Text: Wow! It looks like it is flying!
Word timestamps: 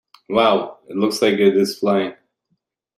Wow! 0.29 0.79
It 0.89 0.97
looks 0.97 1.21
like 1.21 1.35
it 1.35 1.55
is 1.55 1.77
flying! 1.77 2.15